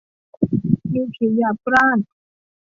[0.91, 1.97] มีผิวหยาบกร้าน